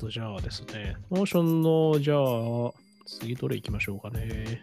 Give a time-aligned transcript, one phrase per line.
[0.00, 2.72] と、じゃあですね、 Notion の、じゃあ、
[3.06, 4.62] 次どれ行きましょうかね。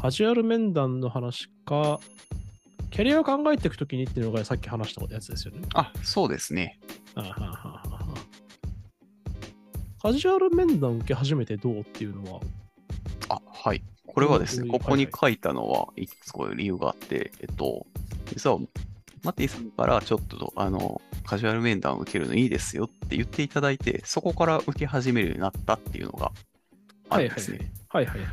[0.00, 1.98] カジュアル面談の話か、
[2.90, 5.62] キャリアを考えていくときにっていうのがさっき話したやつですよね。
[5.74, 6.78] あ、そうですね。
[7.16, 8.14] あはははは
[10.00, 12.40] カジュアル面談受け始めてどうっていうのは、
[13.28, 13.82] あ、はい。
[14.06, 17.86] これはですね、うんここに書いたのは、いくつか理由があって、えっと、
[18.26, 18.58] 実は、
[19.22, 26.32] マティさんからちょっと、あの、カジュアル面談を受けるのいいですよって言っていただいて、そこから受け始めるようになったっていうのが
[27.10, 27.70] あるんですね。
[27.88, 28.28] はいはいはい。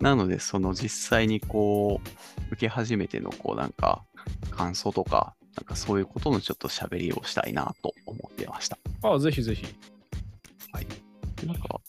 [0.00, 4.04] なので、その実際にこう、受け始めての、こうなんか、
[4.50, 8.78] 感想とか、なんかそういうことのちょっと喋りをしたいなと思ってました。
[9.02, 9.64] ああ、ぜひぜひ。
[10.72, 10.86] はい。
[11.36, 11.80] でなんか、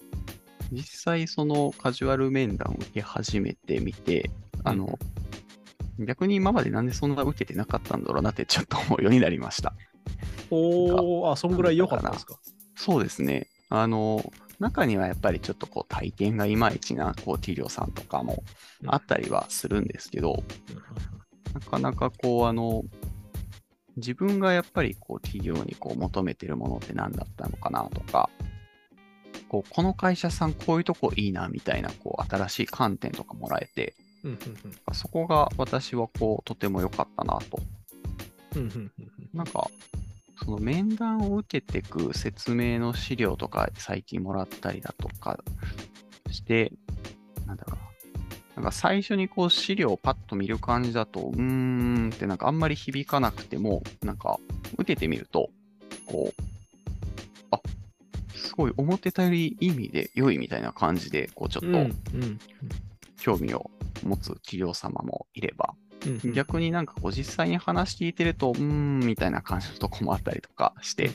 [0.72, 4.30] 実際そのカジュアル面談を受け始めてみて、
[4.64, 4.98] あの、
[6.00, 9.74] 逆に今までなんでそんな受けてなかったんだろうなってちょっと思うようになりました。
[10.50, 12.40] おお、あ、そんぐらい良かったですか？
[12.76, 13.48] そうですね。
[13.70, 18.44] あの、中にはやっぱりちょっとこう体験がいまいちな、こう、ティリオさんとかも
[18.88, 20.44] あったりはするんですけど、
[21.54, 22.84] なかなかこう、あの、
[23.95, 28.30] 自分がやっぱりこう企業にこう求めてるものって何だったのかなとか、
[29.50, 33.94] こうこの会社さんこういうとこいいなみたいなこう新しい観点とかもらえて、
[34.24, 34.40] うんうん
[34.94, 37.60] そこが私はこうとても良かったなと。
[38.56, 39.68] うんうんうんうんなんか、
[40.44, 45.40] その面談を受けていく説明の資料とか最近もらったりだとか
[46.30, 46.72] して、
[47.48, 47.84] なんだろうな。
[48.58, 54.40] なんか最初にこう資料をパッと見る感じだと、うーんってなんかあんまり響かなくても、なんか
[54.78, 55.50] 受けてみると、
[56.06, 56.42] こう、
[57.50, 57.60] あ、
[58.36, 62.40] すごい思ってたよりいい意味で良いみたいな感じで、こうちょっうんうんとうん
[63.18, 63.72] 興味を
[64.03, 71.11] 持つ企業様もいれば、うんうん逆になんかこう実際に話聞いてると、うーんみたいな感じのとこもあったりとかして、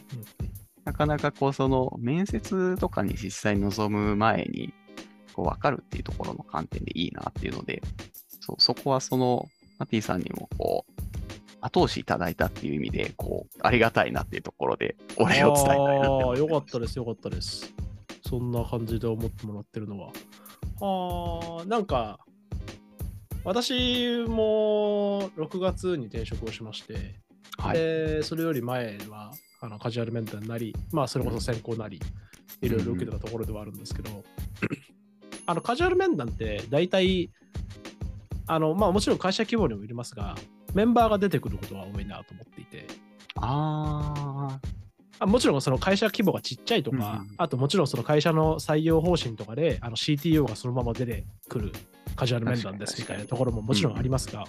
[0.84, 4.72] なかなかこうその面接とかに実際に臨む前に
[5.34, 7.82] こう分かるっていうところの観点でいいなっていうので、
[8.40, 9.46] そうそこはその
[9.78, 11.02] マティさんにもこう
[11.60, 17.74] 後押しいただいたっていう意味で、こうありがたいなっていうところでお礼を伝えたいなってああ、思ってよかったです、よかったです。
[18.26, 20.12] そんな感じで思ってもらってるのは。
[20.80, 22.20] ああ、なんか、
[23.48, 27.14] 私も6月に転職をしまして、
[27.56, 27.78] はい。
[27.78, 29.32] でそれより前は
[29.62, 31.98] あのカジュアルメンタルなり、まあそれこそ選考なり、
[32.60, 34.22] いろいろ受けてたところではあるんですけど、
[35.46, 37.30] あのカジュアル面談って大体、
[38.46, 40.34] あのまあもちろん会社規模にもよりますが、
[40.74, 42.86] メンバーが出てくることが多いなと思っていて、
[43.36, 44.60] ああ
[45.26, 51.72] もちろんその会社規模がちっちゃいとか、うんうんあともちろんその会社の採用方針とかであの CTO がそのまま出てくる
[52.16, 54.44] カジュアル面談ですみたいなところももちろんありますが、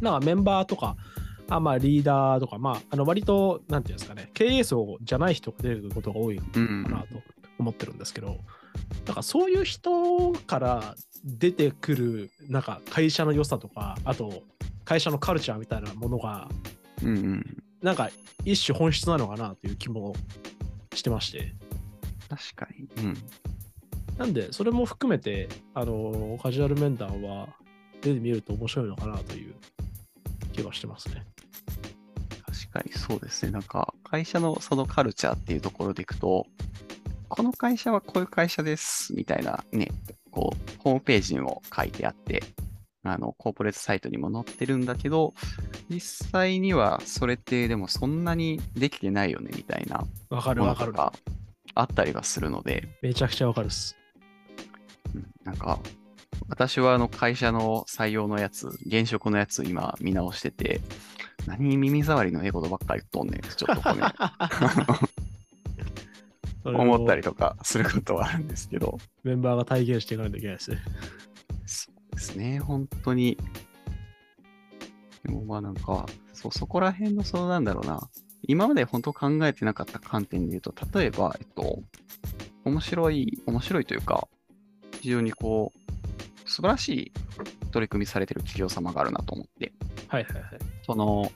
[0.00, 0.96] なんかメンバーとか、
[1.48, 7.06] あまあリーダーとか、まあ、あの割と、なんていうんですかね、経営層じゃない人が出てくることが多いかなと
[7.58, 8.38] 思ってるんですけど、
[9.06, 14.42] なんかそういう人から出てくる、なんか会社の良さとか、あと
[14.84, 16.48] 会社のカルチャーみたいなものが、
[17.02, 17.62] うんうん。
[17.86, 18.10] なんか
[18.44, 20.12] 一種本質なのかなという気も
[20.92, 21.54] してまして。
[22.28, 22.88] 確かに。
[23.04, 23.16] うん。
[24.18, 27.46] なんで、それも含めて、あの、カジュアル面談は
[28.02, 29.54] 出てみると面白いのかなという
[30.52, 31.24] 気がしてますね。
[32.44, 33.52] 確かにそうですね。
[33.52, 36.44] なんか、会社のそのカルチャーっていうところでいくと、
[37.28, 39.92] この会社はこういう会社です、みたいなね、
[40.32, 42.42] こう、ホームページにも書いてあって、
[43.04, 45.34] あの、コーポレートサイトにも載ってるんだけど、
[45.88, 50.94] 実際にはそれってでもそんなにできてないよね、みたいなわかるわかる。
[51.74, 53.96] あったりはするので、めちゃくちゃわかるっす。
[55.14, 55.78] うんなんか、
[56.48, 60.80] 私はあの会社の採用のやつ、現職のやつ今見直してて、
[61.46, 63.96] 何耳障りの英語ばっかり言っとんねんちょっとこう
[66.74, 70.78] ね、思ったりとかすることはあるんですけど、メンバーが体現していかないといけないですね。
[71.66, 73.38] そうですね、本当に。
[75.26, 78.08] でもまあなんか、そうそこら辺のそのなんだろうな、
[78.42, 81.82] 今まで本当考えてなかった観点で言うと、例えば、えっと、
[82.64, 84.28] 面白い、面白いというか、
[85.00, 87.12] 非常にこう、素晴らしい
[87.72, 89.72] 取り組みされてる企業様があるなと思って、
[90.06, 90.44] はいはいはい。
[90.84, 91.32] その、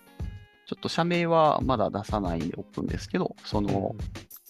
[0.67, 3.97] ちょっと社名はまだ出さないんでおくんですけど、その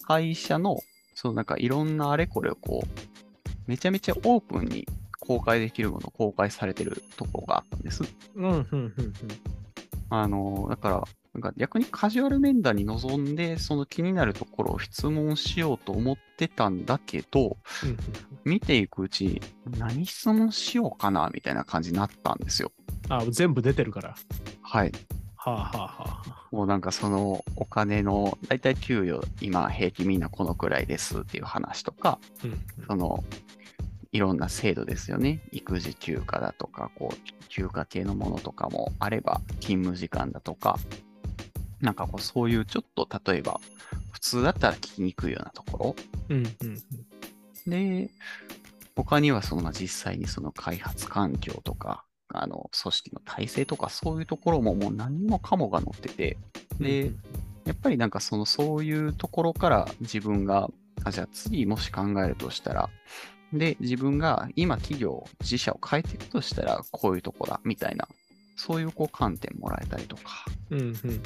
[0.03, 0.79] 会社の、
[1.15, 4.87] そのなんかいろんなあれこれをこう、めちゃめちゃオープンに
[5.21, 8.03] 公開できるものを公開されてるところがあったんです。
[8.35, 8.93] うん、うん、うん、うん。
[10.09, 11.03] あの、だから、
[11.33, 17.97] なんか逆にカジュアル面談に臨んで、その気になるところを質問しようと思ってたんだけど、うんうん
[18.43, 19.41] 見ていくうちに
[19.77, 22.71] 何質問しようかなみたいな感じになったんですよ。
[23.07, 24.15] あ、全部出てるから。
[24.63, 24.91] はい。
[25.35, 26.47] はあはあはあ。
[26.51, 33.23] もうなんかそのお金の、だいたい給与、今平均みんなこのくらいですっていう話とか、うんその、
[34.11, 35.41] いろんな制度ですよね。
[35.51, 40.77] 育児休暇だとか、こう、休暇系のものとかもあれば、勤務時間だとか、
[41.79, 43.59] なんかこう、そういうちょっと、例えば、
[44.11, 45.95] 普通だったら聞きにくいようなところ。
[46.29, 46.81] うんうんうん
[47.67, 48.09] で、
[48.95, 56.37] 他にはその、まあ実際にその開発環境とか、あの、組織の体制とか、そういうところももう何もかもが載ってて、
[56.79, 57.11] で、
[57.65, 60.69] やっぱりなんかそのそういうところから自分が、
[61.03, 62.89] あ、じゃあ次もし考えるとしたら、
[63.53, 68.07] で、自分が今企業、自社を変えていくとしたらこういうとこだ、みたいな、
[68.55, 70.45] そういうこう観点もらえたりとか。
[70.69, 71.21] うんうんうんうんうん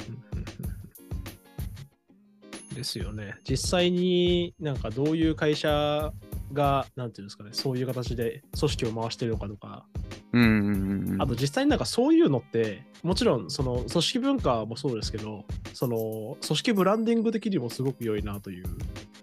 [2.76, 3.36] ですよね。
[3.48, 6.12] 実際になんかどういう会社
[6.52, 9.86] が、なんていうんですかね、そういう形で組織を回してるのかとか、
[10.32, 11.22] うんうんうん。
[11.22, 18.66] あと実際になんかそういうのって、もちろんその組織文化もそうですけど、その組織ブランディング的にもすごく良いなという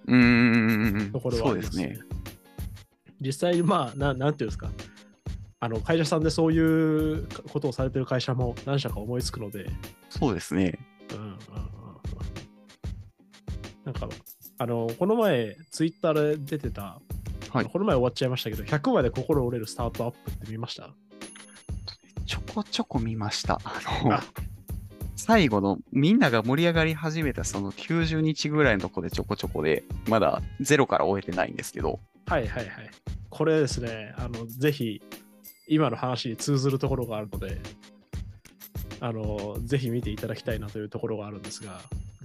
[0.08, 2.08] うんうんうんうんところはそうありますねですね。。
[3.26, 4.70] 実際にまあな、なんていうんですか、
[5.60, 9.68] あの会社さんでそういうことをされてる会社も何社か思いつくので、
[10.10, 10.78] そうですね。
[11.12, 11.30] うんうんうん。
[11.30, 11.38] うん
[13.86, 14.08] なんか、
[14.60, 17.02] あの、この前、ツイッターで出てた、
[17.50, 17.66] はい。
[17.66, 20.90] この前終わっちゃいましたけど、100まで心折れるスタートアップって見ました？
[22.26, 23.60] ちょこちょこ見ました。
[23.66, 24.24] あのあ。
[25.18, 32.00] 最後のみんなが盛り上がり始めたその90日ぐらいのとこでちょこちょこで、まだゼロから終えてないんですけど、
[32.34, 32.90] はいはいはい。
[33.30, 35.04] これですね、あの、ぜひ、
[35.68, 37.62] 今の話に通ずるところがあるので、
[39.02, 41.82] あの、ぜひ見ていただきたいなというところがあるんですが、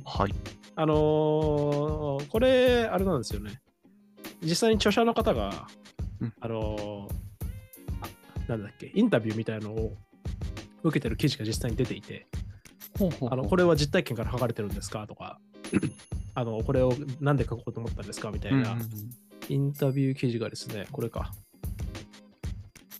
[0.06, 0.34] はい。
[0.76, 3.60] あのーこれ、あれなんですよね。
[4.40, 5.66] 実際に著者の方が、
[6.22, 7.14] うんあのー
[8.00, 9.94] あなんだっけ、インタビューみたいのを
[10.84, 12.26] 受けてる記事が実際に出ていて、
[12.99, 15.38] ほうほうあのこれは実体験から書かれてるんですかとか、
[16.34, 21.32] あのこれをなんで書こうと思ったんですかみたいな、うんうんうんインタビュー記事がですね、これか。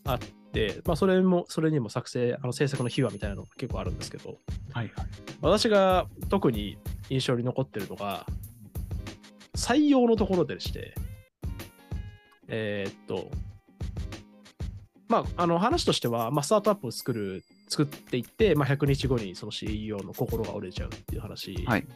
[0.05, 0.19] あっ
[0.53, 4.39] て、まあ、それも、それにも作成、あの制作の秘話みたいなのが結構あるんですけど、
[4.73, 5.07] はいはい。
[5.41, 6.79] 私が特に
[7.11, 8.27] 印象に残ってるのが、
[9.55, 10.95] 採用のところでして、
[12.49, 13.31] えーっと、
[15.09, 21.87] まあ、あの話としては、まあ、スタートアップを作る、作っていって、まあ、100日後にその CEO の心が折れちゃうっていう話はい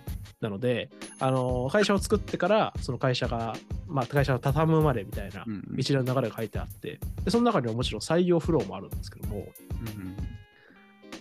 [0.41, 0.91] なので、
[1.21, 3.55] あの会社を作ってから、その会社が、
[3.87, 5.45] まあ、会社が畳むまでみたいな
[5.77, 9.43] 一連の流れが書いてあって、でその中にはもちろん採用フローもあるんですけども、う
[10.01, 10.17] ん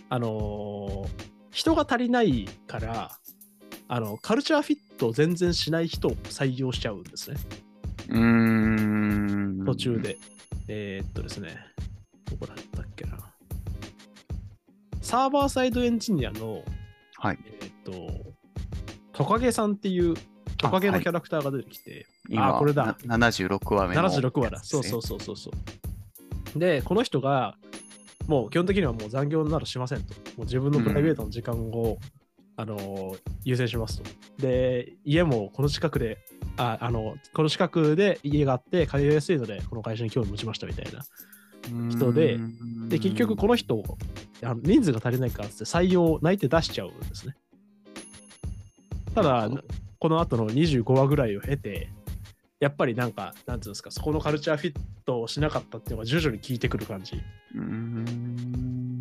[0.08, 3.10] あのー人が足りないから、
[3.86, 7.36] あの、カルチャーフィットを全然しない人を採用しちゃうんですね、
[8.08, 9.62] うん。
[9.66, 10.00] 途中。
[10.00, 10.18] で。
[10.68, 11.56] えーっとですね、
[12.30, 12.54] どこだ。
[15.12, 16.64] サーバーサイドエンジニアの、
[17.18, 17.38] はい。
[17.44, 18.32] えーっと、
[19.12, 20.14] トカゲさんっていう、
[20.56, 24.60] トカゲのキャラクターが出てきて、今、あこれだな76話目の、76話だ。
[24.64, 25.50] そうそうそうそうそ
[26.56, 26.58] う。
[26.58, 27.58] で、この人が、
[28.26, 30.14] もう基本的にはもう残業などしませんと。
[30.14, 31.98] もう自分のプライベートの時間を、
[32.56, 34.08] あのー優先しますと。
[34.38, 36.20] で、家もこの近くで、
[36.56, 41.02] ああの、この近くで家があって通いやすいので、この会社に興味持ちましたみたいな。
[41.68, 42.38] 人で
[42.92, 43.96] で、結局この人を、
[44.42, 47.34] あの人数が足りないからって採用泣いて出しちゃうんですね。
[49.14, 49.48] ただ、
[49.98, 51.88] この後の25話ぐらいを経て、
[52.60, 54.76] やっぱりなんか、なんていうんですか、そこのカルチャーフィッ
[55.06, 57.16] トをしなかったっていうのが徐々に効いてくる感じ。
[57.16, 59.00] うーん、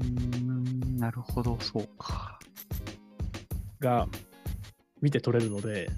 [0.98, 2.40] なるほど、そうか。
[3.80, 4.08] が
[5.02, 5.90] 見て取れるので、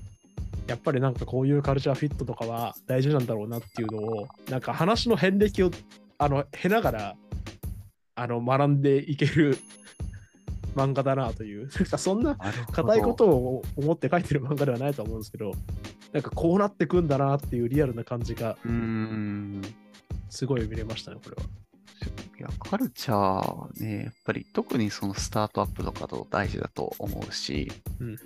[0.68, 5.72] やっぱりなんかこういうカルチャーフィットとかは大事なんだろうなっていうのを、なんか話の遍歴を
[6.24, 7.16] あの経ながら
[8.16, 9.58] あの学んでいける
[10.76, 12.36] 漫画だなという、そんな
[12.72, 15.52] 硬いことを思って書いてる漫画ではないと思うんですけど、
[16.14, 18.58] なんかこうなってくんだなっていうリアルな感じが。
[20.30, 21.44] すごい見れましたね、これは。
[22.40, 28.14] いや、カルチャーはね、やっぱり特にそのスタートアップとかと大事だと思うし、うんうん。
[28.14, 28.18] うん。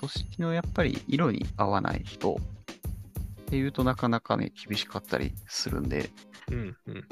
[0.00, 2.40] 組織のやっぱり色に合わない人
[3.46, 6.10] っていうとなかなかね、厳しかったりするんで、
[6.50, 7.04] うんうんうん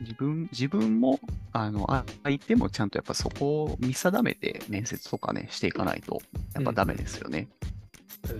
[0.00, 1.18] 自分、自分も、
[1.52, 6.20] あの、あ相手もちゃんとやっぱそこを見定めて面接とかね、していかないと、
[6.54, 7.48] やっぱダメですよね。
[7.62, 7.68] うん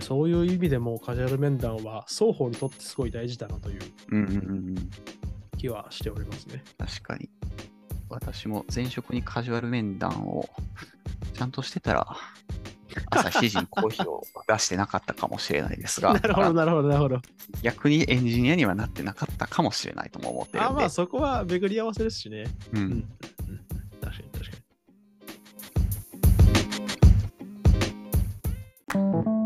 [0.01, 3.79] そういう意味でもカジュアル面談は双方にとってすごい大事だなという
[4.11, 4.75] うんうんうんうん。
[5.57, 6.63] 気はしておりますね。
[6.77, 7.29] 確かに。
[8.09, 10.49] 私も前職にカジュアル面談を
[11.33, 12.17] ちゃんとしてたら、
[13.09, 17.21] 朝7時にコーヒーを出してなかったかもしれないですが、 なるほど、なるほど、なるほど。
[17.61, 20.69] 逆にエンジニアにはなってなかったかもしれないとも思ってるんで。
[20.69, 22.45] あ、まあそこは巡り合わせですしね。
[22.73, 23.03] うん。
[24.01, 24.57] 確かに確か
[29.33, 29.38] に。